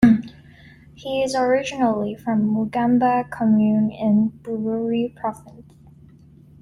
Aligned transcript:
He 0.95 1.21
is 1.21 1.35
originally 1.35 2.15
from 2.15 2.49
Mugamba 2.49 3.29
commune 3.29 3.91
in 3.91 4.31
Bururi 4.41 5.15
Province. 5.15 5.75